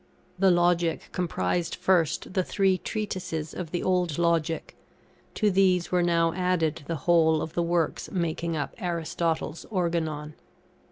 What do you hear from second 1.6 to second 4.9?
first the three Treatises of the Old Logic;